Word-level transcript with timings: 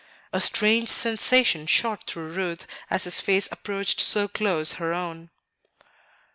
A 0.33 0.41
strange 0.41 0.89
sensation 0.89 1.67
shot 1.67 2.05
through 2.07 2.29
Ruth 2.29 2.65
as 2.89 3.03
his 3.03 3.21
face 3.21 3.47
approached 3.51 3.99
so 4.01 4.27
close 4.27 4.71
her 4.81 4.95
own. 4.95 5.29